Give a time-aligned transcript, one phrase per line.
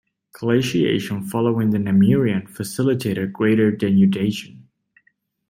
[0.33, 4.63] Glaciation following the Namurian facilitated greater denudation.